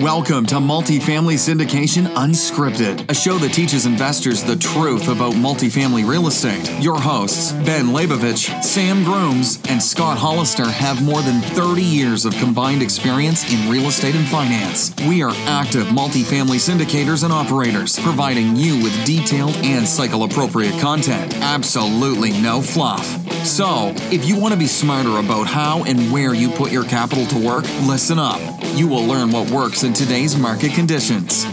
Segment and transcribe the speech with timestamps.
[0.00, 6.28] Welcome to Multifamily Syndication Unscripted, a show that teaches investors the truth about multifamily real
[6.28, 6.70] estate.
[6.80, 12.32] Your hosts, Ben Leybovich, Sam Grooms, and Scott Hollister have more than 30 years of
[12.36, 14.94] combined experience in real estate and finance.
[15.08, 21.34] We are active multifamily syndicators and operators, providing you with detailed and cycle appropriate content.
[21.38, 23.04] Absolutely no fluff.
[23.44, 27.26] So, if you want to be smarter about how and where you put your capital
[27.26, 28.57] to work, listen up.
[28.74, 31.44] You will learn what works in today's market conditions.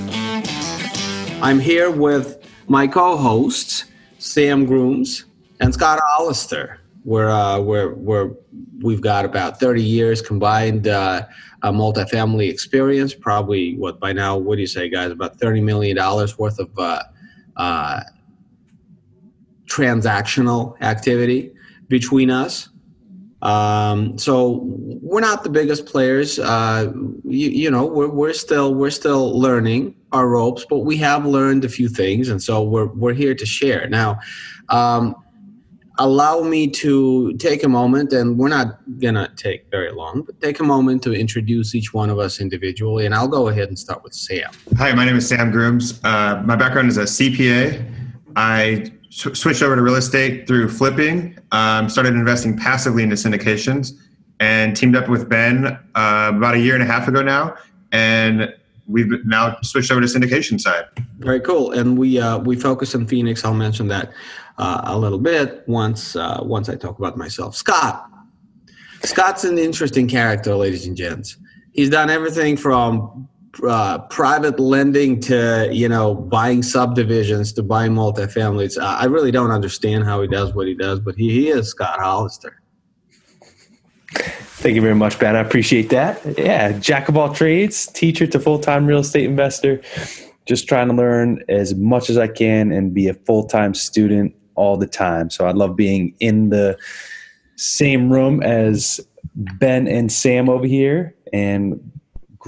[1.41, 3.85] I'm here with my co-hosts,
[4.19, 5.25] Sam Grooms
[5.59, 6.79] and Scott Hollister.
[7.03, 8.31] We're, uh, we're, we're,
[8.81, 11.27] we've got about 30 years combined uh,
[11.63, 13.13] multifamily experience.
[13.13, 15.11] Probably, what by now, what do you say, guys?
[15.11, 15.97] About $30 million
[16.37, 17.03] worth of uh,
[17.57, 18.01] uh,
[19.67, 21.51] transactional activity
[21.87, 22.69] between us.
[23.45, 26.39] Um, so we're not the biggest players.
[26.39, 26.91] Uh,
[27.23, 31.63] you, you, know, we're, we're still we're still learning our ropes, but we have learned
[31.63, 33.87] a few things, and so we're we're here to share.
[33.87, 34.17] Now,
[34.69, 35.15] um,
[35.99, 40.59] allow me to take a moment, and we're not gonna take very long, but take
[40.59, 44.03] a moment to introduce each one of us individually, and I'll go ahead and start
[44.03, 44.49] with Sam.
[44.77, 45.99] Hi, my name is Sam Grooms.
[46.03, 47.91] Uh, my background is a CPA.
[48.35, 51.37] I switched over to real estate through flipping.
[51.51, 53.93] Um, started investing passively into syndications,
[54.39, 57.55] and teamed up with Ben uh, about a year and a half ago now,
[57.91, 58.53] and
[58.87, 60.85] we've now switched over to syndication side.
[61.19, 63.45] Very cool, and we uh, we focus on Phoenix.
[63.45, 64.11] I'll mention that
[64.57, 67.55] uh, a little bit once uh, once I talk about myself.
[67.55, 68.09] Scott,
[69.03, 71.37] Scott's an interesting character, ladies and gents.
[71.71, 73.29] He's done everything from
[73.63, 78.81] uh, private lending to you know buying subdivisions to buying multifamilies.
[78.81, 81.99] I really don't understand how he does what he does, but he, he is Scott
[81.99, 82.61] Hollister.
[84.65, 85.35] Thank you very much, Ben.
[85.35, 86.21] I appreciate that.
[86.37, 89.81] Yeah, jack of all trades, teacher to full time real estate investor.
[90.45, 94.35] Just trying to learn as much as I can and be a full time student
[94.55, 95.29] all the time.
[95.29, 96.77] So I love being in the
[97.55, 98.99] same room as
[99.35, 101.79] Ben and Sam over here and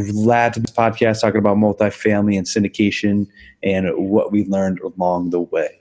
[0.06, 3.28] glad to be podcast talking about multifamily and syndication
[3.64, 5.80] and what we learned along the way.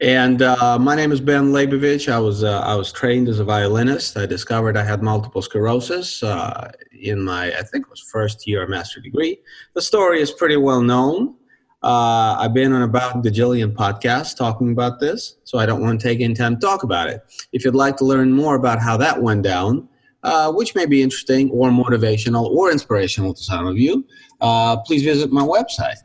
[0.00, 2.10] And uh, my name is Ben Leybovich.
[2.10, 4.16] I was uh, I was trained as a violinist.
[4.16, 8.64] I discovered I had multiple sclerosis uh, in my I think it was first year
[8.68, 9.40] master degree.
[9.74, 11.34] The story is pretty well known.
[11.82, 16.00] Uh, I've been on about the Jillian podcast talking about this, so I don't want
[16.00, 17.20] to take any time to talk about it.
[17.52, 19.88] If you'd like to learn more about how that went down,
[20.22, 24.06] uh, which may be interesting or motivational or inspirational to some of you,
[24.40, 25.98] uh, please visit my website.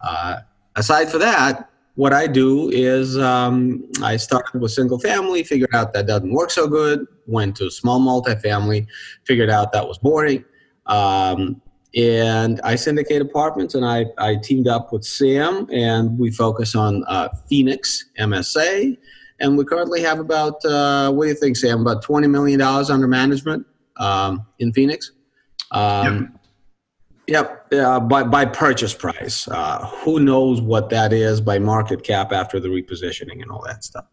[0.00, 0.40] Uh,
[0.76, 5.92] aside for that, what I do is um, I started with single family, figured out
[5.94, 8.86] that doesn't work so good, went to small multifamily,
[9.24, 10.44] figured out that was boring.
[10.86, 11.60] Um,
[11.96, 17.02] and I syndicate apartments, and I, I teamed up with Sam, and we focus on
[17.08, 18.96] uh, Phoenix MSA
[19.40, 21.80] and we currently have about uh, what do you think, Sam?
[21.80, 23.66] About twenty million dollars under management
[23.96, 25.12] um, in Phoenix.
[25.70, 26.38] Um,
[27.26, 27.68] yep.
[27.70, 27.84] Yep.
[27.84, 29.46] Uh, by by purchase price.
[29.48, 33.84] Uh, who knows what that is by market cap after the repositioning and all that
[33.84, 34.06] stuff.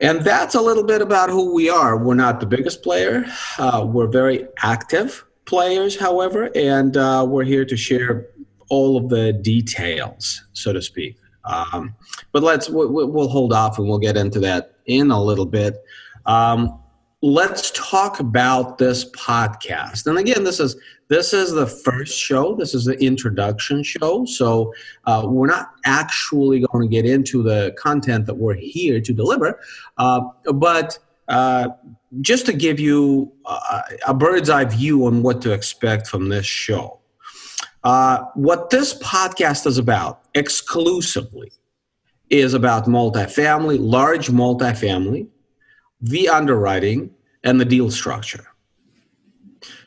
[0.00, 1.96] And that's a little bit about who we are.
[1.96, 3.24] We're not the biggest player.
[3.56, 8.26] Uh, we're very active players, however, and uh, we're here to share
[8.68, 11.16] all of the details, so to speak.
[11.44, 11.94] Um,
[12.32, 15.82] but let's we'll, hold off and we'll get into that in a little bit.
[16.26, 16.80] Um,
[17.20, 20.06] let's talk about this podcast.
[20.06, 20.76] And again, this is
[21.08, 22.54] this is the first show.
[22.54, 24.24] This is the introduction show.
[24.24, 24.72] So
[25.04, 29.60] uh, we're not actually going to get into the content that we're here to deliver,
[29.98, 30.20] uh,
[30.54, 30.98] but.
[31.28, 31.68] Uh,
[32.20, 33.32] just to give you
[34.06, 37.01] a bird's eye view on what to expect from this show.
[37.84, 41.52] Uh, what this podcast is about exclusively
[42.30, 45.26] is about multifamily, large multifamily,
[46.00, 47.10] the underwriting,
[47.44, 48.46] and the deal structure.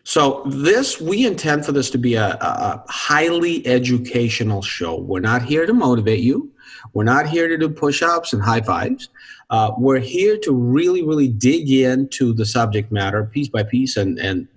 [0.04, 5.00] So this we intend for this to be a, a, highly educational show.
[5.00, 6.52] We're not here to motivate you.
[6.94, 9.10] We're not here to do push-ups and high fives.
[9.50, 14.20] Uh, we're here to really, really dig into the subject matter piece by piece and,
[14.20, 14.48] and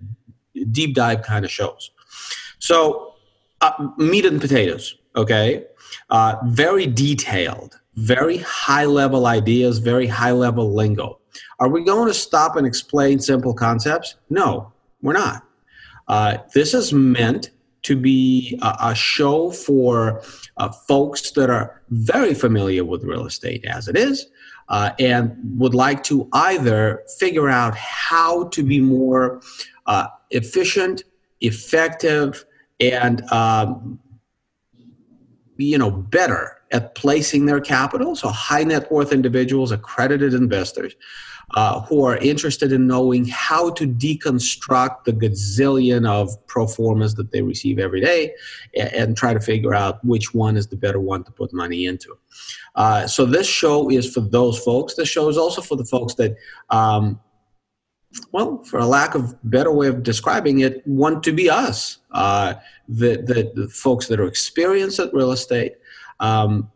[0.71, 1.91] deep dive kind of shows.
[2.59, 3.15] So
[3.61, 5.65] uh, meat and potatoes, okay?
[6.11, 11.21] Uh, very detailed, very high level ideas, very high level lingo.
[11.59, 14.15] Are we going to stop and explain simple concepts?
[14.31, 14.73] No,
[15.03, 15.45] we're not.
[16.07, 17.51] Uh, this is meant
[17.83, 20.23] to be a, a show for
[20.57, 24.27] uh, folks that are very familiar with real estate as it is
[24.69, 29.41] uh, and would like to either figure out how to be more
[29.87, 31.05] uh, efficient
[31.41, 32.45] effective,
[32.81, 33.99] and um,
[35.57, 38.15] you know better at placing their capital.
[38.15, 40.95] So high net worth individuals, accredited investors,
[41.55, 47.33] uh, who are interested in knowing how to deconstruct the gazillion of pro formas that
[47.33, 48.35] they receive every day
[48.77, 51.87] and, and, try to figure out which one is the better one to put money
[51.87, 52.17] into.
[52.75, 54.95] Uh, so this show is for those folks.
[54.95, 56.37] This show is also for the folks that
[56.69, 57.19] um,
[58.33, 61.99] well, for a lack of better way of describing it, want to be us.
[62.13, 62.55] Uh,
[62.89, 65.75] the, the, the, folks that are experienced at real estate
[66.21, 66.71] um,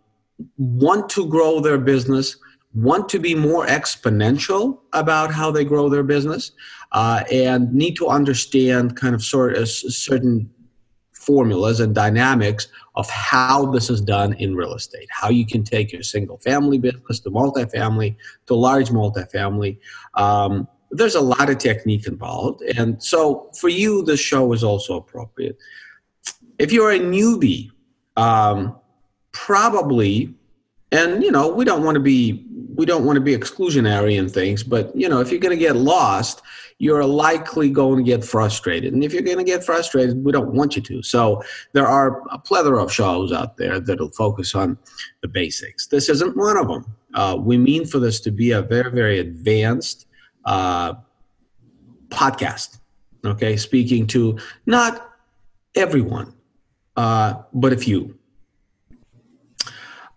[0.58, 2.36] want to grow their business,
[2.74, 6.52] want to be more exponential about how they grow their business,
[6.92, 10.50] uh, and need to understand kind of sort of certain
[11.12, 15.06] formulas and dynamics of how this is done in real estate.
[15.10, 19.78] How you can take your single family business to multifamily to large multifamily.
[20.14, 22.62] Um, there's a lot of technique involved.
[22.62, 25.56] And so for you, the show is also appropriate.
[26.58, 27.70] If you're a newbie,
[28.16, 28.76] um,
[29.32, 30.34] probably,
[30.92, 34.28] and you know, we don't want to be we don't want to be exclusionary in
[34.28, 36.42] things, but you know, if you're going to get lost,
[36.78, 38.92] you're likely going to get frustrated.
[38.92, 41.02] And if you're going to get frustrated, we don't want you to.
[41.02, 41.42] So
[41.72, 44.78] there are a plethora of shows out there that'll focus on
[45.20, 45.86] the basics.
[45.86, 46.84] This isn't one of them.
[47.14, 50.06] Uh, we mean for this to be a very, very advanced
[50.44, 50.94] uh,
[52.08, 52.78] podcast.
[53.24, 55.12] Okay, speaking to not
[55.74, 56.34] everyone,
[56.96, 58.18] uh, but a few.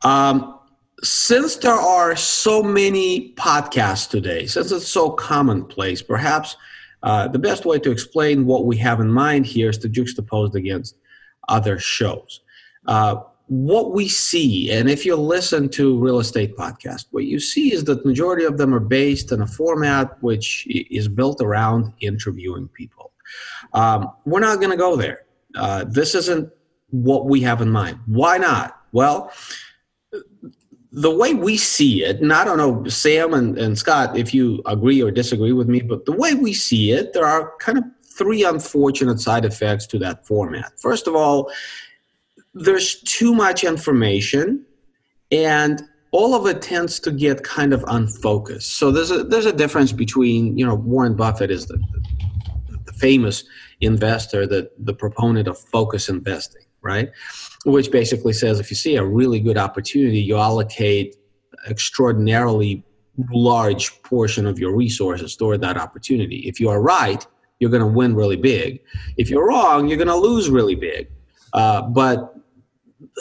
[0.04, 0.60] Um,
[1.04, 6.58] since there are so many podcasts today, since it's so commonplace, perhaps
[7.04, 10.56] uh, the best way to explain what we have in mind here is to juxtapose
[10.56, 10.98] against
[11.48, 12.42] other shows.
[12.88, 13.18] Uh,
[13.48, 17.84] what we see, and if you listen to real estate podcasts, what you see is
[17.84, 23.12] that majority of them are based in a format which is built around interviewing people.
[23.74, 25.26] Um, we're not going to go there.
[25.56, 26.50] Uh, this isn't
[26.90, 28.00] what we have in mind.
[28.08, 28.82] Why not?
[28.92, 29.32] Well,
[30.92, 34.62] the way we see it, and I don't know, Sam and, and Scott, if you
[34.66, 37.84] agree or disagree with me, but the way we see it, there are kind of
[38.06, 40.80] three unfortunate side effects to that format.
[40.80, 41.52] First of all,
[42.56, 44.66] there's too much information
[45.32, 48.78] and all of it tends to get kind of unfocused.
[48.78, 51.78] So there's a there's a difference between you know Warren Buffett is the,
[52.86, 53.44] the, famous
[53.82, 57.12] investor, the the proponent of focus investing, right?
[57.66, 61.18] Which basically says if you see a really good opportunity, you allocate
[61.68, 62.86] extraordinarily
[63.32, 66.38] large portion of your resources toward that opportunity.
[66.48, 67.26] If you are right,
[67.60, 68.80] you're going to win really big.
[69.18, 71.10] If you're wrong, you're going to lose really big.
[71.54, 72.36] Uh, but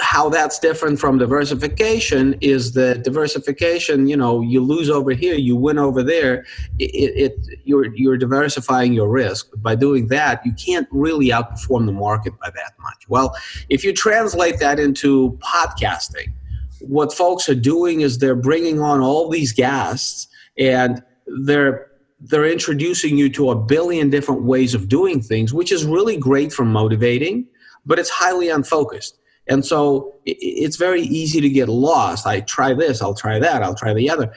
[0.00, 5.56] how that's different from diversification is that diversification you know you lose over here you
[5.56, 6.44] win over there.
[6.78, 9.50] It, it you're you're diversifying your risk.
[9.50, 13.08] But by doing that you can't really outperform the market by that much.
[13.08, 13.36] Well
[13.68, 16.32] if you translate that into podcasting
[16.80, 20.28] what folks are doing is they're bringing on all these guests
[20.58, 21.02] and
[21.44, 21.90] they're
[22.20, 26.52] they're introducing you to a billion different ways of doing things which is really great
[26.52, 27.46] for motivating
[27.86, 29.18] but it's highly unfocused
[29.48, 32.26] and so it's very easy to get lost.
[32.26, 34.32] I try this, I'll try that, I'll try the other.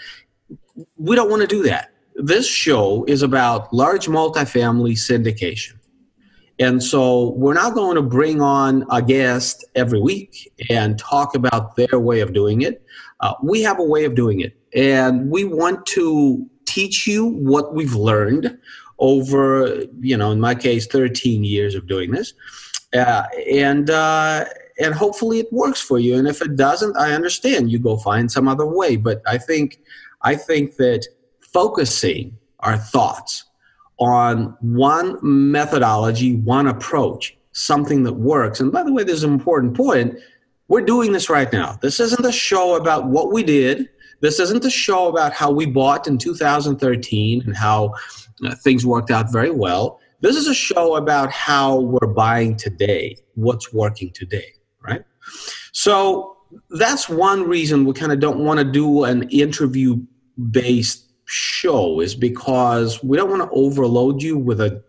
[0.97, 1.91] We don't want to do that.
[2.15, 5.73] This show is about large multifamily syndication.
[6.59, 11.75] And so we're not going to bring on a guest every week and talk about
[11.75, 12.83] their way of doing it.
[13.19, 14.57] Uh, we have a way of doing it.
[14.75, 18.57] And we want to teach you what we've learned
[18.99, 22.33] over, you know, in my case, 13 years of doing this.
[22.93, 24.45] Uh, and, uh,
[24.79, 26.17] and hopefully it works for you.
[26.17, 27.71] And if it doesn't i understand.
[27.71, 28.95] You go find some other way.
[28.95, 29.79] But i think
[30.21, 31.05] i think that
[31.41, 33.45] focusing our thoughts
[33.99, 38.59] on one methodology one approach something that works.
[38.59, 40.19] And by the way there's an important point.
[40.69, 41.79] We're doing this right now.
[41.81, 43.87] This isn't a show about what we did.
[44.19, 47.93] This isn't a show about how we bought in 2013 and how
[48.45, 50.01] uh, things worked out very well.
[50.19, 54.56] This is a show about how we're buying today what's working today
[54.87, 55.03] right?
[55.71, 56.37] So
[56.71, 60.01] that's one reason we kind of don't want to do an interview
[60.51, 64.81] based show is because we don't want to overload you with a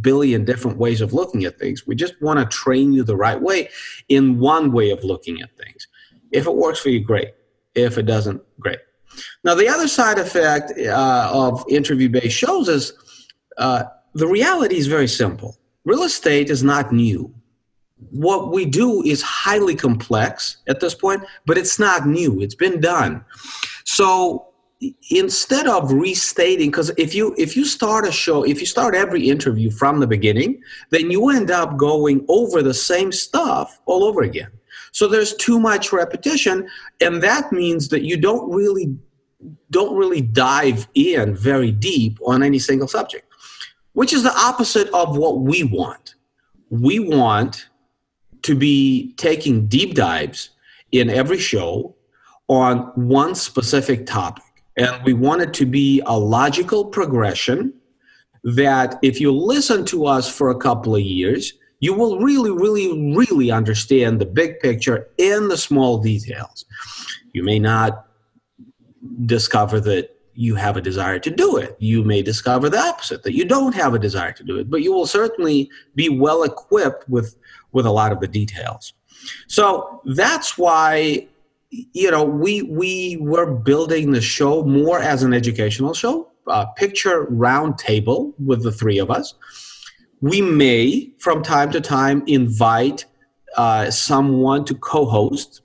[0.00, 1.86] billion different ways of looking at things.
[1.86, 3.68] We just want to train you the right way
[4.08, 5.88] in one way of looking at things.
[6.30, 7.34] If it works for you, great.
[7.74, 8.78] If it doesn't, great.
[9.44, 12.92] Now, the other side effect uh, of interview based shows is
[13.58, 13.84] uh,
[14.14, 15.58] the reality is very simple.
[15.84, 17.34] Real estate is not new
[18.10, 22.40] what we do is highly complex at this point, but it's not new.
[22.40, 23.24] It's been done.
[23.84, 24.52] So
[25.10, 29.28] instead of restating because if you if you start a show if you start every
[29.28, 34.22] interview from the beginning then you end up going over the same stuff all over
[34.22, 34.50] again
[34.90, 36.68] so there's too much repetition
[37.00, 38.96] and that means that you don't really
[39.70, 43.26] don't really dive in very deep on any single subject
[43.92, 46.16] which is the opposite of what we want
[46.70, 47.68] we want
[48.42, 50.50] to be taking deep dives
[50.90, 51.94] in every show
[52.48, 54.44] on one specific topic
[54.76, 57.74] and we want it to be a logical progression
[58.44, 63.14] that if you listen to us for a couple of years, you will really, really,
[63.14, 66.64] really understand the big picture and the small details.
[67.32, 68.06] You may not
[69.26, 71.76] discover that you have a desire to do it.
[71.78, 74.82] You may discover the opposite, that you don't have a desire to do it, but
[74.82, 77.36] you will certainly be well equipped with,
[77.72, 78.94] with a lot of the details.
[79.46, 81.28] So that's why
[81.72, 86.28] you know, we we were building the show more as an educational show.
[86.46, 89.34] Uh, picture round table with the three of us.
[90.20, 93.06] We may, from time to time, invite
[93.56, 95.62] uh, someone to co-host.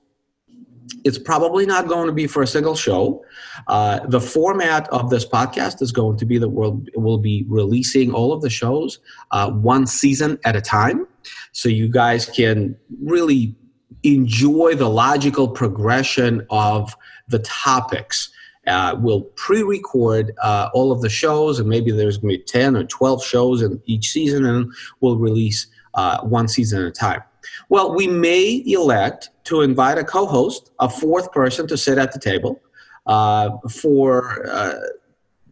[1.04, 3.24] It's probably not going to be for a single show.
[3.68, 8.14] Uh, the format of this podcast is going to be that we'll, we'll be releasing
[8.14, 9.00] all of the shows
[9.32, 11.08] uh, one season at a time.
[11.52, 13.56] So you guys can really
[14.04, 16.96] enjoy the logical progression of
[17.28, 18.30] the topics.
[18.66, 22.76] Uh, we'll pre-record uh, all of the shows, and maybe there's going to be 10
[22.76, 27.22] or 12 shows in each season, and we'll release uh, one season at a time.
[27.70, 32.20] Well, we may elect to invite a co-host, a fourth person to sit at the
[32.20, 32.62] table
[33.06, 34.80] uh, for uh,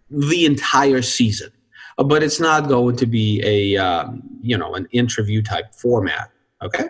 [0.09, 1.51] the entire season.
[1.97, 6.29] But it's not going to be a um, you know an interview type format.
[6.61, 6.89] Okay,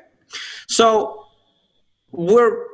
[0.67, 1.27] so
[2.11, 2.65] we're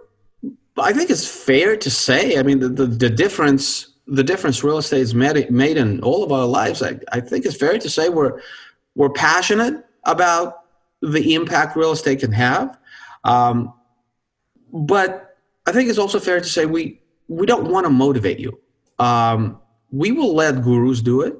[0.78, 2.38] I think it's fair to say.
[2.38, 6.24] I mean, the, the, the difference the difference real estate has made, made in all
[6.24, 6.82] of our lives.
[6.84, 8.42] I, I think it's fair to say we're
[8.96, 10.61] we're passionate about
[11.02, 12.78] the impact real estate can have,
[13.24, 13.74] um,
[14.72, 18.60] but I think it's also fair to say we we don't want to motivate you.
[19.00, 19.60] Um,
[19.92, 21.36] we will let gurus do it.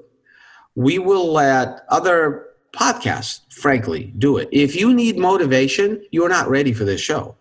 [0.76, 4.48] We will let other podcasts, frankly, do it.
[4.52, 7.36] If you need motivation, you're not ready for this show.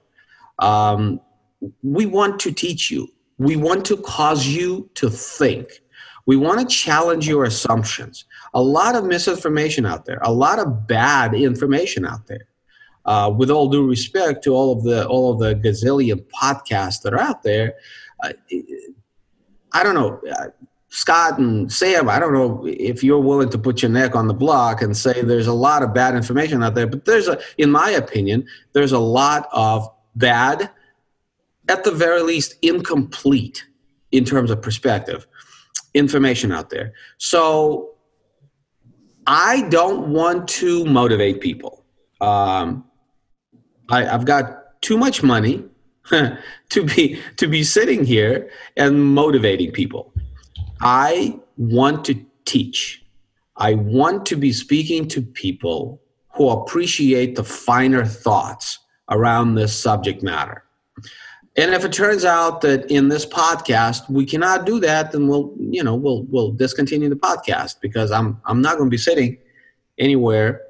[0.59, 1.21] Um,
[1.83, 3.09] we want to teach you.
[3.39, 5.81] We want to cause you to think.
[6.27, 8.25] We want to challenge your assumptions.
[8.55, 12.47] A lot of misinformation out there, a lot of bad information out there.
[13.07, 17.15] Uh, with all due respect to all of the all of the gazillion podcasts that
[17.15, 17.75] are out there,
[18.23, 18.33] uh,
[19.73, 20.21] I don't know.
[20.31, 20.49] Uh,
[20.91, 24.35] Scott and Sam, I don't know if you're willing to put your neck on the
[24.35, 27.71] block and say there's a lot of bad information out there, but there's a, in
[27.71, 30.69] my opinion, there's a lot of bad,
[31.69, 33.65] at the very least, incomplete
[34.11, 35.29] in terms of perspective
[35.95, 36.93] information out there.
[37.19, 37.90] So
[39.27, 41.85] I don't want to motivate people.
[42.21, 42.85] Um,
[43.89, 45.65] I, I've got too much money
[46.11, 50.13] to be to be sitting here and motivating people.
[50.81, 53.05] I want to teach.
[53.57, 56.01] I want to be speaking to people
[56.35, 58.79] who appreciate the finer thoughts
[59.11, 60.65] around this subject matter.
[61.61, 65.53] And if it turns out that in this podcast we cannot do that, then we'll,
[65.59, 69.39] you know, we'll we'll discontinue the podcast because I'm I'm not going to be sitting
[69.99, 70.63] anywhere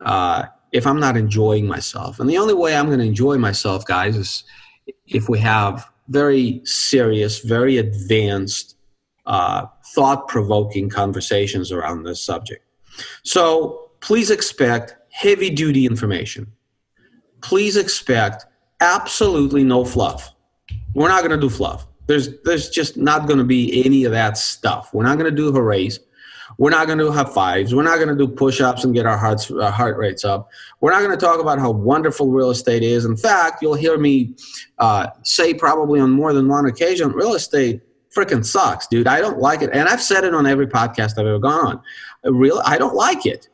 [0.00, 2.20] uh, if I'm not enjoying myself.
[2.20, 4.44] And the only way I'm going to enjoy myself, guys, is
[5.06, 8.76] if we have very serious, very advanced,
[9.26, 12.64] uh, thought-provoking conversations around this subject.
[13.24, 16.52] So please expect heavy duty information
[17.46, 18.46] please expect
[18.80, 20.34] absolutely no fluff.
[20.96, 21.86] We're not going to do fluff.
[22.06, 24.94] There's there's just not going to be any of that stuff.
[24.94, 26.00] We're not going to do hoorays.
[26.56, 27.74] We're not going to do high fives.
[27.74, 30.48] We're not going to do push-ups and get our hearts our heart rates up.
[30.80, 33.04] We're not going to talk about how wonderful real estate is.
[33.04, 34.36] In fact, you'll hear me
[34.78, 37.82] uh, say probably on more than one occasion, real estate
[38.16, 39.06] freaking sucks, dude.
[39.06, 41.82] I don't like it, and I've said it on every podcast I've ever gone on.
[42.32, 43.50] Real, I don't like it.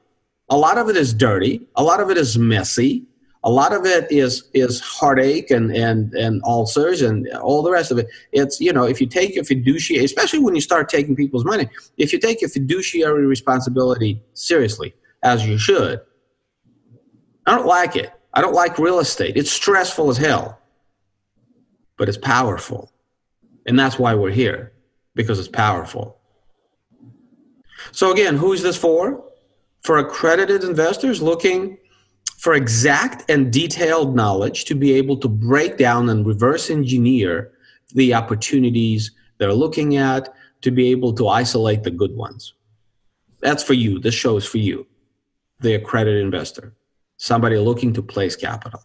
[0.48, 1.66] A lot of it is dirty.
[1.74, 3.08] A lot of it is messy
[3.44, 7.90] a lot of it is is heartache and and and ulcers and all the rest
[7.90, 8.06] of it.
[8.32, 11.68] It's you know if you take a fiduciary especially when you start taking people's money
[11.96, 16.00] if you take a fiduciary responsibility seriously as you should
[17.46, 18.12] i don't like it.
[18.34, 19.36] I don't like real estate.
[19.36, 20.58] It's stressful as hell
[22.02, 22.90] but it's powerful.
[23.66, 24.72] And that's why we're here
[25.14, 26.18] because it's powerful.
[27.92, 29.24] So again who's this for?
[29.82, 31.78] For accredited investors looking
[32.42, 37.52] for exact and detailed knowledge to be able to break down and reverse engineer
[37.94, 42.54] the opportunities they're looking at, to be able to isolate the good ones.
[43.38, 44.00] That's for you.
[44.00, 44.88] This show is for you,
[45.60, 46.74] the accredited investor,
[47.16, 48.82] somebody looking to place capital.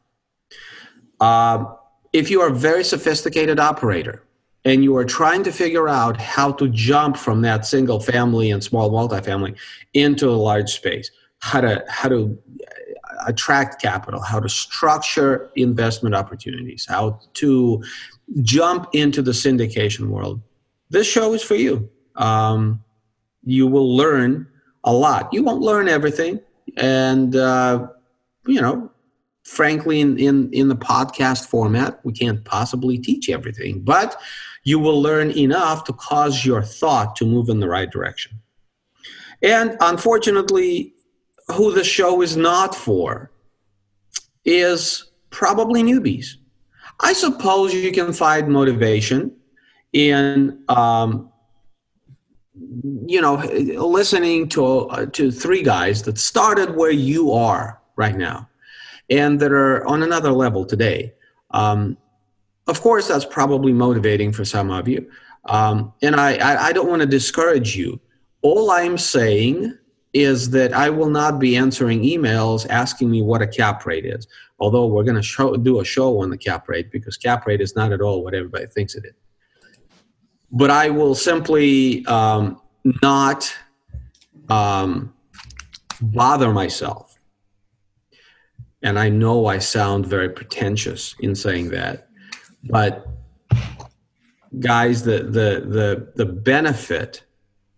[1.20, 1.66] Uh,
[2.14, 4.22] if you are a very sophisticated operator
[4.66, 8.64] and you are trying to figure out how to jump from that single family and
[8.64, 9.58] small multifamily
[9.96, 11.10] into a large space,
[11.40, 12.38] how to how to
[13.28, 17.84] attract capital, how to structure investment opportunities, how to
[18.42, 20.42] jump into the syndication world,
[20.90, 21.90] this show is for you.
[22.16, 22.84] Um,
[23.44, 24.48] you will learn
[24.84, 25.32] a lot.
[25.32, 26.40] You won't learn everything,
[26.78, 27.88] and uh,
[28.48, 28.92] you know,
[29.44, 34.20] frankly, in, in in the podcast format, we can't possibly teach everything, but
[34.64, 38.40] you will learn enough to cause your thought to move in the right direction.
[39.42, 40.94] And unfortunately,
[41.52, 43.32] who the show is not for
[44.46, 46.36] is probably newbies.
[47.00, 49.36] I suppose you can find motivation
[49.94, 51.32] in, um,
[53.06, 58.50] you know, listening to uh, to three guys that started where you are right now,
[59.10, 61.14] and that are on another level today.
[61.52, 61.98] Um,
[62.68, 65.10] of course, that's probably motivating for some of you,
[65.46, 68.00] um, and I, I, I don't want to discourage you.
[68.42, 69.78] All I'm saying
[70.22, 74.28] is that I will not be answering emails asking me what a cap rate is.
[74.60, 77.76] Although we're going to do a show on the cap rate because cap rate is
[77.76, 79.14] not at all what everybody thinks it is.
[80.52, 82.62] But I will simply um,
[83.04, 83.54] not
[84.50, 85.14] um,
[86.02, 87.20] bother myself.
[88.82, 92.08] And I know I sound very pretentious in saying that,
[92.64, 93.08] but
[94.60, 97.24] guys, the the the the benefit,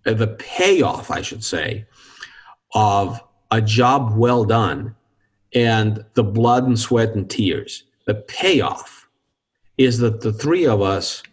[0.06, 1.86] uh, the payoff, I should say,
[2.74, 3.22] of
[3.52, 4.96] a job well done
[5.54, 7.84] and the blood and sweat and tears.
[8.06, 9.08] The payoff
[9.78, 11.24] is that the three of us,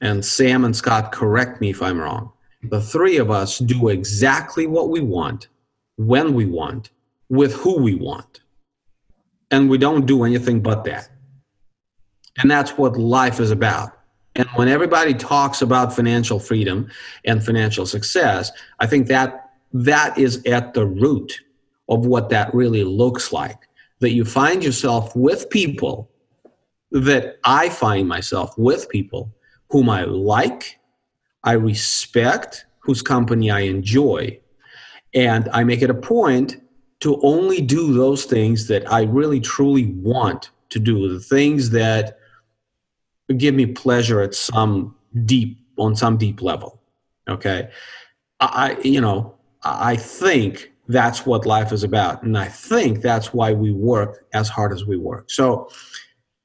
[0.00, 2.32] and Sam and Scott correct me if I'm wrong,
[2.62, 5.48] the three of us do exactly what we want,
[5.96, 6.90] when we want,
[7.28, 8.40] with who we want.
[9.50, 11.08] And we don't do anything but that.
[12.38, 13.98] And that's what life is about.
[14.34, 16.90] And when everybody talks about financial freedom
[17.24, 18.50] and financial success,
[18.80, 19.41] I think that
[19.72, 21.40] that is at the root
[21.88, 23.68] of what that really looks like.
[24.00, 26.10] That you find yourself with people
[26.90, 29.34] that I find myself with people
[29.70, 30.78] whom I like,
[31.44, 34.38] I respect, whose company I enjoy.
[35.14, 36.58] And I make it a point
[37.00, 42.18] to only do those things that I really truly want to do, the things that
[43.36, 46.80] give me pleasure at some deep, on some deep level.
[47.28, 47.70] Okay.
[48.40, 52.22] I, you know, I think that's what life is about.
[52.22, 55.30] And I think that's why we work as hard as we work.
[55.30, 55.70] So,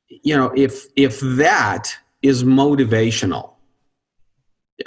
[0.10, 3.53] you know, if if that is motivational,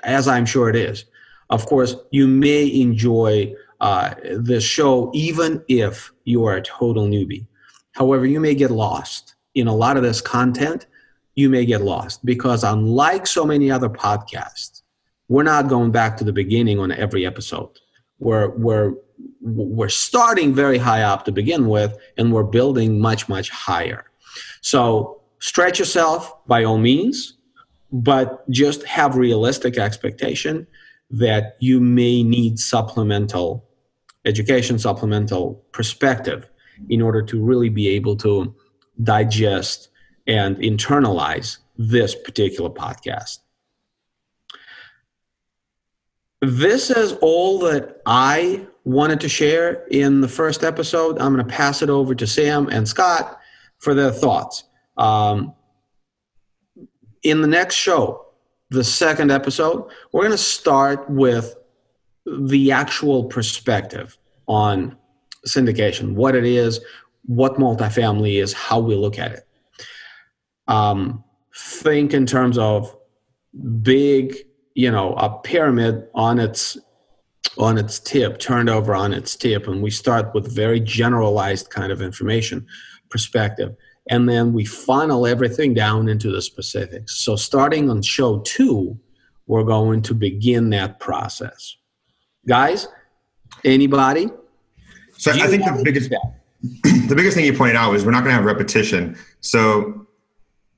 [0.05, 1.05] as I'm sure it is,
[1.51, 7.47] of course, you may enjoy uh, the show even if you are a total newbie.
[7.93, 10.87] However, you may get lost in a lot of this content.
[11.35, 14.83] You may get lost because, unlike so many other podcasts,
[15.29, 17.71] we're not going back to the beginning on every episode
[18.21, 18.95] we're we're
[19.43, 24.05] we're starting very high up to begin with and we're building much much higher.
[24.61, 27.35] So stretch yourself by all means
[27.93, 30.67] but just have realistic expectation
[31.11, 33.67] that you may need supplemental
[34.25, 36.49] education supplemental perspective
[36.89, 38.55] in order to really be able to
[39.03, 39.89] digest
[40.27, 43.39] and internalize this particular podcast
[46.40, 51.18] this is all that I wanted to share in the first episode.
[51.18, 53.38] I'm going to pass it over to Sam and Scott
[53.79, 54.64] for their thoughts.
[54.96, 55.55] Um,
[57.22, 58.26] in the next show,
[58.70, 61.57] the second episode, we're going to start with
[62.24, 64.96] the actual perspective on
[65.46, 66.81] syndication, what it is,
[67.26, 69.46] what multifamily is, how we look at it.
[70.68, 71.24] Um,
[71.55, 72.96] think in terms of
[73.83, 74.37] big
[74.81, 76.79] you know a pyramid on its
[77.59, 81.93] on its tip turned over on its tip and we start with very generalized kind
[81.93, 82.66] of information
[83.11, 83.75] perspective.
[84.09, 87.19] And then we funnel everything down into the specifics.
[87.23, 88.99] So starting on show two
[89.47, 91.77] we're going to begin that process.
[92.49, 92.88] Guys
[93.64, 94.31] anybody?
[95.19, 96.09] So i think the biggest
[97.11, 99.19] the biggest thing you pointed out is we're not going to have repetition.
[99.40, 100.07] So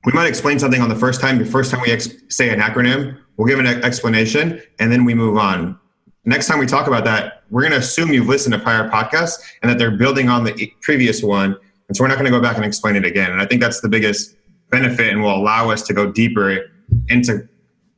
[0.03, 2.59] we might explain something on the first time the first time we ex- say an
[2.59, 5.79] acronym We'll give an explanation and then we move on.
[6.25, 9.39] Next time we talk about that, we're going to assume you've listened to prior podcasts
[9.61, 11.57] and that they're building on the previous one.
[11.87, 13.31] And so we're not going to go back and explain it again.
[13.31, 14.35] And I think that's the biggest
[14.69, 16.71] benefit and will allow us to go deeper
[17.09, 17.47] into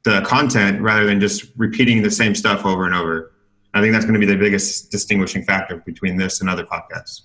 [0.04, 3.32] the content rather than just repeating the same stuff over and over.
[3.74, 7.24] I think that's going to be the biggest distinguishing factor between this and other podcasts.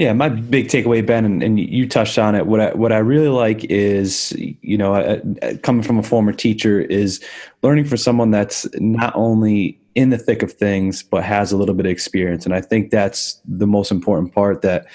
[0.00, 2.46] Yeah, my big takeaway, Ben, and, and, you touched on it.
[2.46, 5.18] What I what I really like is, you know, uh,
[5.62, 7.22] coming from a former teacher, is
[7.60, 11.74] learning from someone that's not only in the thick of things but has a little
[11.74, 14.86] bit of experience, and I think that's the most important part that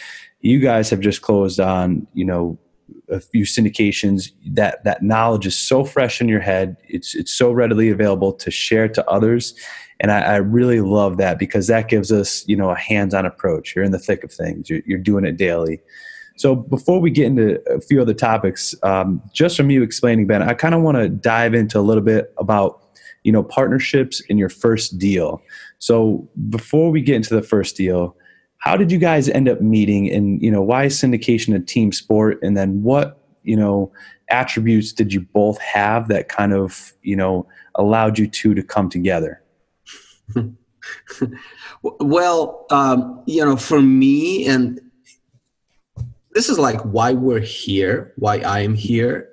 [0.41, 2.07] you guys have just closed on.
[2.15, 2.57] You know,
[3.09, 6.77] a few syndications that that knowledge is so fresh in your head.
[6.87, 9.53] It's it's so readily available to share to others.
[10.01, 13.75] And I, I really love that because that gives us you know a hands-on approach.
[13.75, 14.69] You're in the thick of things.
[14.69, 15.81] You're, you're doing it daily.
[16.37, 20.43] So before we get into a few other topics um, just from you explaining ben
[20.43, 22.85] i kind of want to dive into a little bit about
[23.25, 25.41] you know partnerships in your first deal.
[25.79, 28.15] So before we get into the first deal
[28.59, 30.11] how did you guys end up meeting?
[30.11, 32.39] And you know why is syndication a team sport?
[32.41, 33.91] And then what you know
[34.29, 38.89] attributes did you both have that kind of you know allowed you two to come
[38.89, 39.41] together?
[41.81, 44.81] Well um, you know for me and
[46.31, 49.29] this is like why we're here why i am here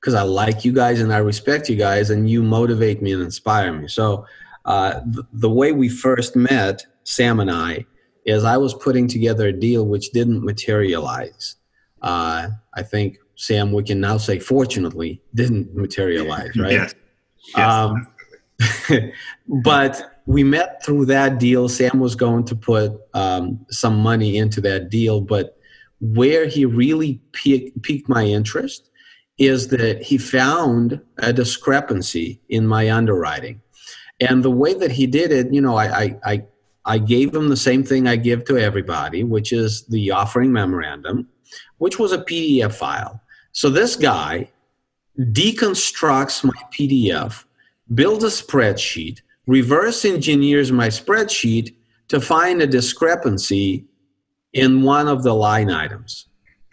[0.00, 3.22] because i like you guys and i respect you guys and you motivate me and
[3.22, 3.88] inspire me.
[3.88, 4.26] So
[4.64, 7.84] uh, th- the way we first met sam and i
[8.24, 11.56] is I was putting together a deal which didn't materialize.
[12.02, 16.72] Uh, I think Sam, we can now say, fortunately, didn't materialize, right?
[16.72, 16.94] Yes.
[17.56, 17.72] yes.
[17.72, 18.06] Um,
[19.62, 21.68] but we met through that deal.
[21.68, 25.58] Sam was going to put um, some money into that deal, but
[26.00, 28.90] where he really piqued, piqued my interest
[29.38, 33.60] is that he found a discrepancy in my underwriting.
[34.20, 36.42] And the way that he did it, you know, I, I, I
[36.86, 41.28] I gave them the same thing I give to everybody, which is the offering memorandum,
[41.78, 43.20] which was a PDF file.
[43.52, 44.50] So this guy
[45.18, 47.44] deconstructs my PDF,
[47.94, 51.74] builds a spreadsheet, reverse engineers my spreadsheet
[52.08, 53.86] to find a discrepancy
[54.52, 56.26] in one of the line items.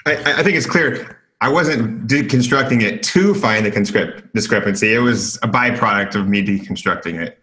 [0.05, 1.17] I, I think it's clear.
[1.41, 4.93] I wasn't deconstructing it to find the conscript discrepancy.
[4.93, 7.40] It was a byproduct of me deconstructing it.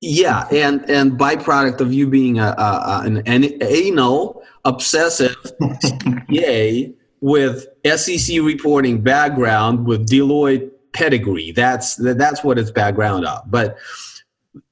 [0.00, 7.66] Yeah, and and byproduct of you being a, a an, an anal obsessive CPA with
[7.84, 11.52] SEC reporting background with Deloitte pedigree.
[11.52, 13.50] That's that's what it's background of.
[13.50, 13.78] But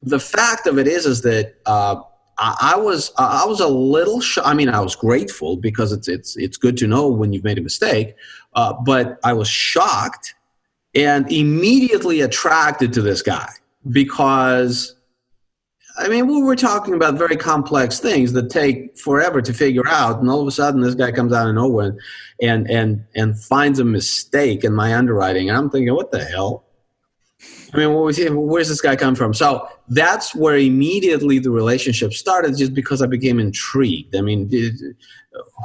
[0.03, 1.97] the fact of it is, is that uh,
[2.39, 4.21] I, I, was I was a little.
[4.21, 7.45] Sh- I mean, I was grateful because it's it's it's good to know when you've
[7.45, 8.15] made a mistake.
[8.55, 10.35] Uh, but I was shocked
[10.95, 13.49] and immediately attracted to this guy
[13.91, 14.95] because
[15.97, 20.19] I mean, we were talking about very complex things that take forever to figure out,
[20.19, 21.97] and all of a sudden, this guy comes out of nowhere
[22.43, 26.65] and and and finds a mistake in my underwriting, and I'm thinking, what the hell?
[27.73, 29.35] I mean, what was he, where's this guy come from?
[29.35, 34.15] So that's where immediately the relationship started, just because I became intrigued.
[34.17, 34.49] I mean,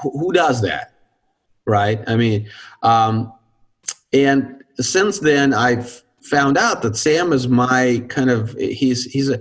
[0.02, 0.94] who does that,
[1.66, 2.02] right?
[2.08, 2.50] I mean,
[2.82, 3.32] um,
[4.12, 9.40] and since then, I've found out that Sam is my kind of he's he's a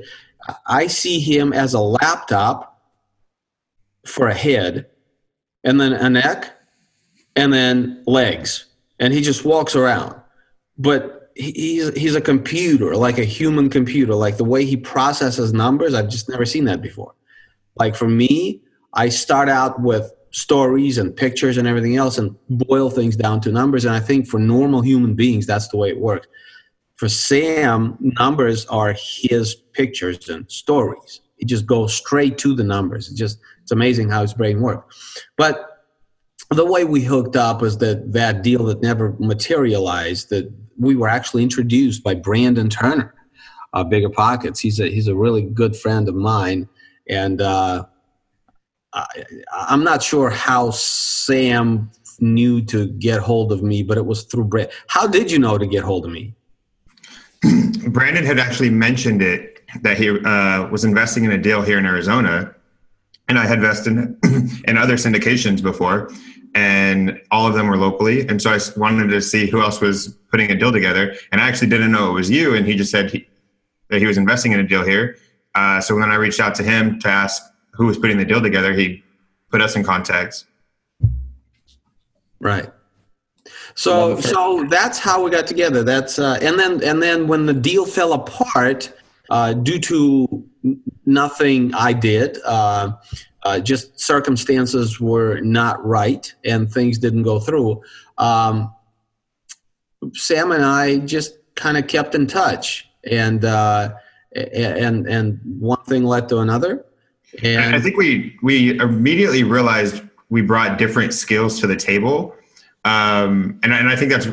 [0.66, 2.80] I see him as a laptop
[4.06, 4.86] for a head,
[5.64, 6.50] and then a neck,
[7.36, 8.66] and then legs,
[8.98, 10.14] and he just walks around.
[10.78, 15.94] But he's he's a computer, like a human computer, like the way he processes numbers.
[15.94, 17.14] I've just never seen that before.
[17.76, 18.62] Like for me,
[18.94, 23.52] I start out with stories and pictures and everything else and boil things down to
[23.52, 23.84] numbers.
[23.84, 26.26] And I think for normal human beings, that's the way it works.
[26.98, 31.20] For Sam, numbers are his pictures and stories.
[31.38, 33.08] It just goes straight to the numbers.
[33.08, 35.24] It's just it's amazing how his brain works.
[35.36, 35.84] But
[36.50, 40.30] the way we hooked up was that that deal that never materialized.
[40.30, 43.14] That we were actually introduced by Brandon Turner,
[43.74, 44.58] uh, Bigger Pockets.
[44.58, 46.68] He's a he's a really good friend of mine,
[47.08, 47.84] and uh,
[48.92, 49.06] I,
[49.52, 54.46] I'm not sure how Sam knew to get hold of me, but it was through
[54.46, 54.74] Brandon.
[54.88, 56.34] How did you know to get hold of me?
[57.88, 61.86] Brandon had actually mentioned it that he uh, was investing in a deal here in
[61.86, 62.54] Arizona,
[63.28, 63.92] and I had invested
[64.66, 66.10] in, other syndications before,
[66.54, 68.26] and all of them were locally.
[68.26, 71.48] And so I wanted to see who else was putting a deal together, and I
[71.48, 72.54] actually didn't know it was you.
[72.54, 73.28] And he just said he,
[73.90, 75.16] that he was investing in a deal here.
[75.54, 78.40] Uh, so when I reached out to him to ask who was putting the deal
[78.40, 79.02] together, he
[79.50, 80.44] put us in contact.
[82.40, 82.70] Right.
[83.78, 85.84] So so that's how we got together.
[85.84, 88.92] That's uh, and then and then when the deal fell apart
[89.30, 90.44] uh, due to
[91.06, 92.94] nothing I did, uh,
[93.44, 97.80] uh, just circumstances were not right and things didn't go through.
[98.18, 98.74] Um,
[100.12, 103.94] Sam and I just kind of kept in touch, and uh,
[104.34, 106.84] and and one thing led to another.
[107.44, 112.34] And I think we we immediately realized we brought different skills to the table.
[112.84, 114.28] Um, and, and I think that's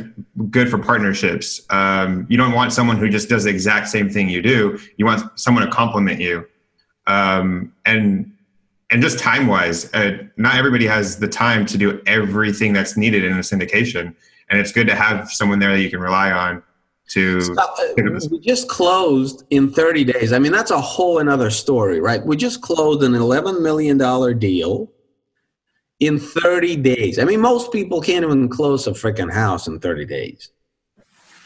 [0.50, 1.62] good for partnerships.
[1.70, 4.80] Um, you don't want someone who just does the exact same thing you do.
[4.98, 6.48] You want someone to complement you.
[7.08, 8.32] Um, and
[8.92, 13.24] and just time wise, uh, not everybody has the time to do everything that's needed
[13.24, 14.16] in a syndication,
[14.50, 16.62] and it's good to have someone there that you can rely on
[17.10, 17.56] to.
[17.58, 20.34] Uh, we just closed in 30 days.
[20.34, 22.24] I mean, that's a whole another story, right?
[22.24, 24.92] We just closed an 11 million dollar deal
[26.00, 27.20] in 30 days.
[27.20, 30.50] I mean, most people can't even close a freaking house in 30 days.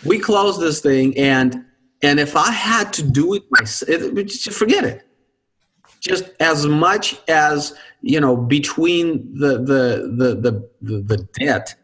[0.06, 1.66] We closed this thing, and
[2.02, 4.02] and if I had to do it myself,
[4.54, 5.06] forget it
[6.00, 11.76] just as much as you know between the the the the, the, the debt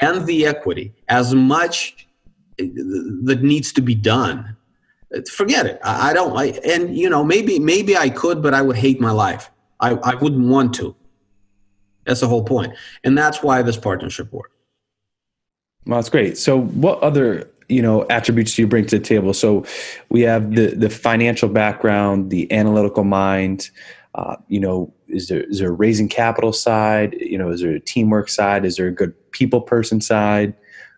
[0.00, 2.06] and the equity as much
[2.58, 2.68] eh,
[3.24, 4.56] that needs to be done
[5.14, 8.54] eh, forget it i, I don't I, and you know maybe maybe i could but
[8.54, 10.94] i would hate my life i, I wouldn't want to
[12.08, 12.74] that's the whole point.
[13.04, 14.54] And that's why this partnership worked
[15.88, 16.38] well that's great.
[16.38, 19.34] So what other you know attributes do you bring to the table?
[19.34, 19.64] So
[20.10, 23.70] we have the the financial background the analytical mind
[24.14, 27.16] uh, you know is there is there a raising capital side?
[27.18, 28.64] You know is there a teamwork side?
[28.64, 30.54] Is there a good people person side?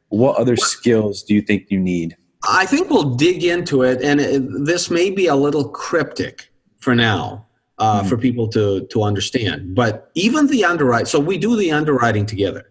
[0.08, 2.16] What other skills do you think you need?
[2.48, 6.94] I think we'll dig into it and it, this may be a little cryptic for
[6.94, 7.46] now
[7.80, 8.08] uh, mm-hmm.
[8.08, 12.70] for people to to understand but even the underwrite so we do the underwriting together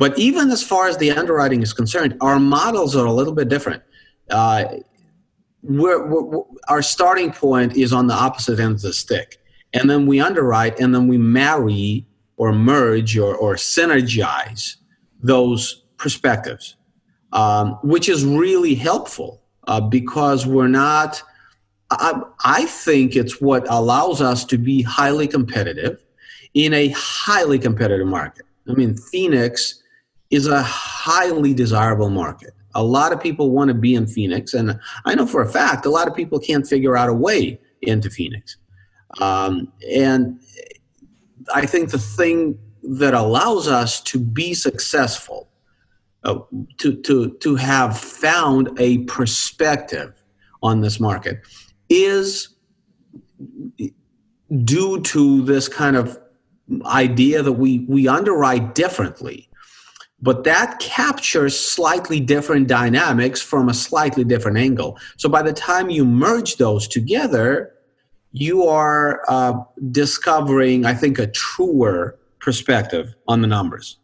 [0.00, 3.50] but even as far as the underwriting is concerned, our models are a little bit
[3.50, 3.82] different.
[4.30, 4.64] Uh,
[5.62, 9.36] we're, we're, our starting point is on the opposite end of the stick.
[9.74, 12.06] And then we underwrite and then we marry
[12.38, 14.76] or merge or, or synergize
[15.22, 16.76] those perspectives,
[17.34, 21.22] um, which is really helpful uh, because we're not,
[21.90, 26.02] I, I think it's what allows us to be highly competitive
[26.54, 28.46] in a highly competitive market.
[28.68, 29.82] I mean, Phoenix
[30.30, 32.50] is a highly desirable market.
[32.74, 35.86] A lot of people want to be in Phoenix, and I know for a fact
[35.86, 38.56] a lot of people can't figure out a way into Phoenix.
[39.20, 40.40] Um, and
[41.52, 45.48] I think the thing that allows us to be successful,
[46.22, 46.38] uh,
[46.78, 50.12] to, to, to have found a perspective
[50.62, 51.40] on this market,
[51.90, 52.54] is
[54.64, 56.18] due to this kind of
[56.86, 59.50] idea that we, we underwrite differently
[60.22, 64.98] but that captures slightly different dynamics from a slightly different angle.
[65.16, 67.72] So by the time you merge those together,
[68.32, 69.54] you are uh,
[69.90, 73.98] discovering, I think, a truer perspective on the numbers.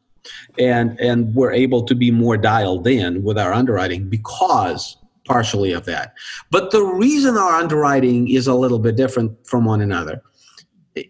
[0.58, 4.96] And, and we're able to be more dialed in with our underwriting because
[5.26, 6.14] partially of that.
[6.50, 10.22] But the reason our underwriting is a little bit different from one another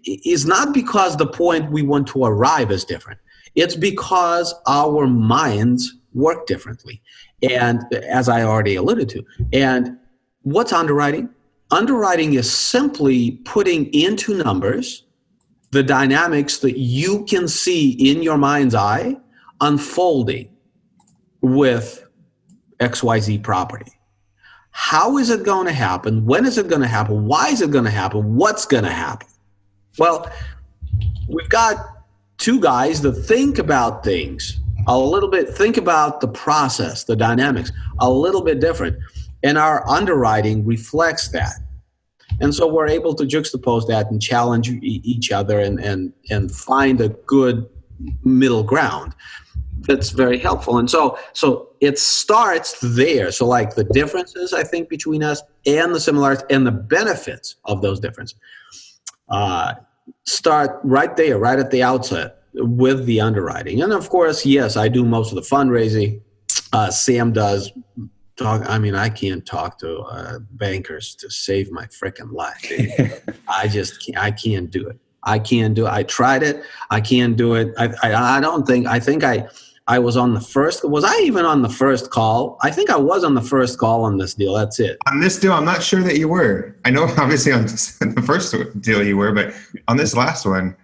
[0.05, 3.21] is not because the point we want to arrive is different
[3.57, 7.03] it's because our minds work differently.
[7.43, 9.99] And as I already alluded to, and
[10.43, 11.31] what's underwriting?
[11.71, 15.05] Underwriting is simply putting into numbers
[15.73, 19.17] the dynamics that you can see in your mind's eye
[19.61, 20.55] unfolding
[21.41, 22.07] with
[22.79, 23.91] XYZ property.
[24.79, 26.27] How is it going to happen?
[26.27, 27.25] When is it going to happen?
[27.25, 28.37] Why is it going to happen?
[28.37, 29.27] What's going to happen?
[29.99, 30.31] Well,
[31.29, 32.05] we've got
[32.37, 37.73] two guys that think about things a little bit, think about the process, the dynamics,
[38.01, 38.99] a little bit different.
[39.43, 41.55] And our underwriting reflects that.
[42.41, 47.01] And so we're able to juxtapose that and challenge each other and, and, and find
[47.01, 47.67] a good
[48.25, 49.15] middle ground
[49.81, 54.89] that's very helpful and so so it starts there so like the differences i think
[54.89, 58.39] between us and the similarities and the benefits of those differences
[59.29, 59.75] uh,
[60.25, 63.83] start right there, right at the outset with the underwriting.
[63.83, 66.21] And of course, yes, I do most of the fundraising.
[66.73, 67.73] Uh, Sam does
[68.37, 68.63] talk.
[68.67, 73.25] I mean, I can't talk to uh, bankers to save my freaking life.
[73.49, 74.99] I just can't, I can't do it.
[75.23, 75.91] I can't do it.
[75.91, 76.63] I tried it.
[76.91, 77.75] I can't do it.
[77.77, 79.49] I, I, I don't think, I think I,
[79.89, 80.89] I was on the first.
[80.89, 82.59] Was I even on the first call?
[82.63, 84.55] I think I was on the first call on this deal.
[84.55, 84.99] That's it.
[85.07, 86.75] On this deal, I'm not sure that you were.
[86.85, 89.55] I know, obviously, on the first deal you were, but
[89.87, 90.77] on this last one,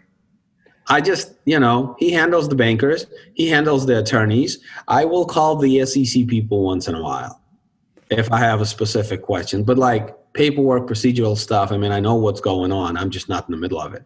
[0.88, 4.58] I just, you know, he handles the bankers, he handles the attorneys.
[4.88, 7.40] I will call the SEC people once in a while
[8.10, 9.64] if I have a specific question.
[9.64, 12.96] But like paperwork, procedural stuff, I mean, I know what's going on.
[12.96, 14.04] I'm just not in the middle of it.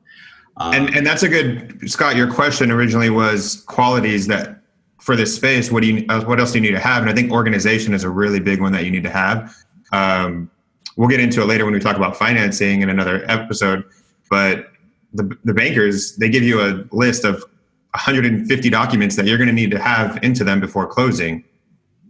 [0.59, 2.17] Um, and and that's a good Scott.
[2.17, 4.61] Your question originally was qualities that
[5.07, 7.01] for this space, what do you uh, what else do you need to have?
[7.01, 9.55] And I think organization is a really big one that you need to have.
[9.93, 10.51] Um,
[10.97, 13.85] we'll get into it later when we talk about financing in another episode.
[14.29, 14.73] But
[15.15, 17.45] the the bankers they give you a list of
[17.93, 21.45] 150 documents that you're going to need to have into them before closing,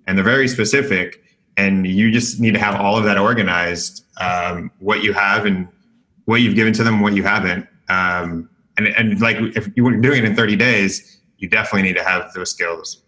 [0.06, 1.22] and they're very specific.
[1.58, 5.68] And you just need to have all of that organized, um, what you have and
[6.24, 7.66] what you've given to them, what you haven't.
[7.90, 11.96] Um, and, and like if you were doing it in 30 days, you definitely need
[11.96, 13.02] to have those skills.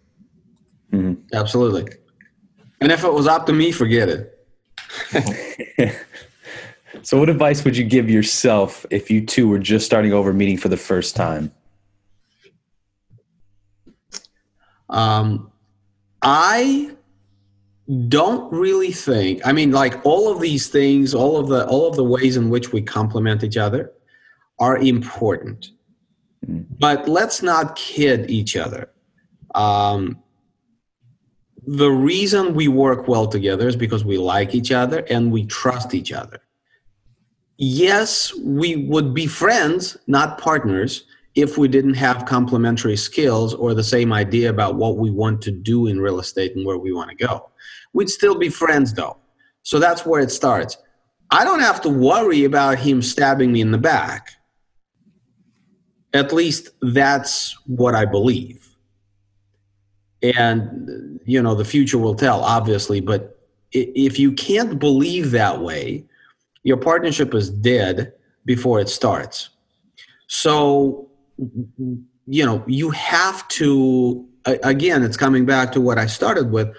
[0.93, 1.35] Mm-hmm.
[1.35, 1.93] Absolutely.
[2.81, 4.35] And if it was up to me, forget it.
[7.03, 10.57] so, what advice would you give yourself if you two were just starting over meeting
[10.57, 11.53] for the first time?
[14.89, 15.51] Um,
[16.23, 16.93] I
[18.09, 19.47] don't really think.
[19.47, 22.49] I mean, like all of these things, all of the all of the ways in
[22.51, 23.93] which we complement each other
[24.59, 25.71] are important.
[26.47, 28.91] But let's not kid each other.
[29.55, 30.23] Um,
[31.67, 35.95] the reason we work well together is because we like each other and we trust
[35.95, 36.41] each other.
[37.59, 43.85] Yes, we would be friends, not partners, if we didn't have complementary skills or the
[43.85, 47.11] same idea about what we want to do in real estate and where we want
[47.11, 47.51] to go.
[47.93, 49.19] We'd still be friends though.
[49.63, 50.79] So that's where it starts.
[51.31, 54.33] I don't have to worry about him stabbing me in the back
[56.15, 58.69] at least that's what I believe.
[60.23, 63.39] And, you know, the future will tell, obviously, but
[63.73, 66.05] if you can't believe that way,
[66.65, 68.13] your partnership is dead
[68.45, 69.51] before it starts.
[70.27, 76.75] So, you know, you have to, again, it's coming back to what I started with.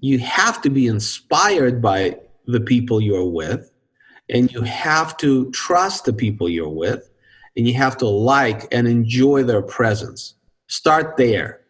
[0.00, 3.70] You have to be inspired by the people you're with,
[4.28, 7.08] and you have to trust the people you're with
[7.56, 10.34] and you have to like and enjoy their presence.
[10.66, 11.60] Start there.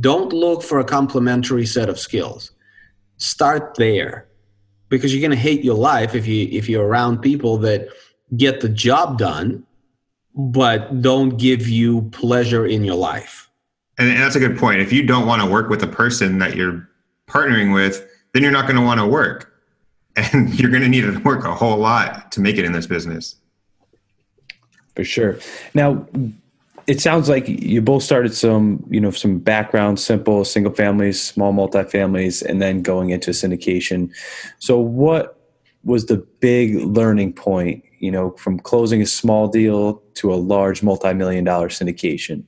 [0.00, 2.52] Don't look for a complementary set of skills.
[3.18, 4.28] Start there
[4.88, 7.88] because you're going to hate your life if you if you're around people that
[8.36, 9.64] get the job done
[10.34, 13.50] but don't give you pleasure in your life.
[13.98, 14.80] And, that's a good point.
[14.80, 16.88] If you don't want to work with a person that you're
[17.28, 19.48] partnering with, then you're not going to want to work.
[20.14, 22.86] And you're going to need to work a whole lot to make it in this
[22.86, 23.36] business
[24.94, 25.38] for sure.
[25.74, 26.06] Now,
[26.86, 31.52] it sounds like you both started some, you know, some background, simple single families, small
[31.52, 34.10] multifamilies, and then going into syndication.
[34.58, 35.38] So, what
[35.84, 40.82] was the big learning point, you know, from closing a small deal to a large
[40.82, 42.44] multi-million dollar syndication?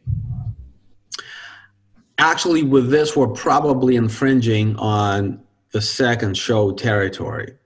[2.18, 5.40] Actually, with this, we're probably infringing on
[5.72, 7.56] the second show territory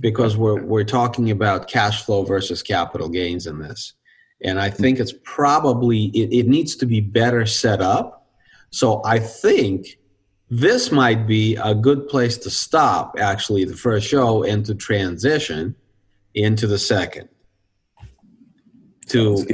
[0.00, 3.94] because we're we're talking about cash flow versus capital gains in this.
[4.42, 8.28] And i think it's probably it, it needs to be better set up.
[8.70, 9.98] So i think
[10.48, 15.74] this might be a good place to stop actually the first show and to transition
[16.34, 17.28] into the second.
[19.08, 19.44] To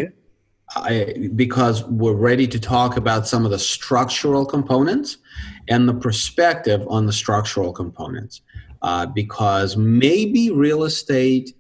[0.75, 5.19] I, because we're ready to talk about some of the structural components
[5.69, 8.41] and the perspective on the structural components
[8.83, 11.57] uh, because maybe real estate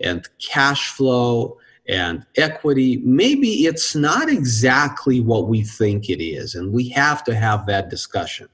[0.00, 1.58] and cash flow
[1.88, 6.54] and equity, maybe it's not exactly what we think it is.
[6.54, 8.48] And we have to have that discussion.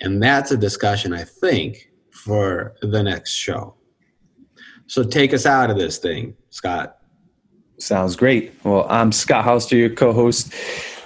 [0.00, 3.74] And that's a discussion, I think, for the next show.
[4.86, 6.98] So take us out of this thing, Scott.
[7.78, 8.52] Sounds great.
[8.64, 10.52] Well, I'm Scott Hauster, your co host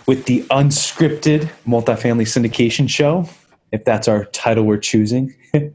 [0.06, 3.28] with the unscripted multifamily syndication show
[3.72, 5.34] if that's our title we're choosing.
[5.52, 5.72] Sam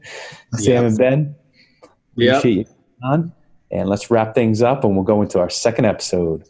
[0.58, 0.68] yes.
[0.68, 1.34] and Ben,
[2.12, 2.68] appreciate yep.
[2.68, 3.32] you on.
[3.70, 6.44] And let's wrap things up and we'll go into our second episode.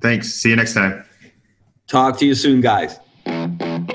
[0.00, 0.32] Thanks.
[0.32, 1.04] See you next time.
[1.88, 2.98] Talk to you soon, guys.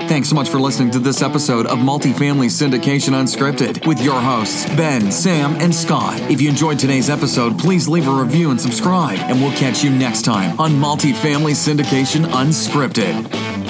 [0.09, 4.65] Thanks so much for listening to this episode of Multifamily Syndication Unscripted with your hosts,
[4.75, 6.19] Ben, Sam, and Scott.
[6.31, 9.91] If you enjoyed today's episode, please leave a review and subscribe, and we'll catch you
[9.91, 13.68] next time on Multifamily Syndication Unscripted.